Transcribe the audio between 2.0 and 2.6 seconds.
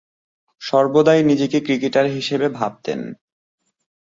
হিসেবে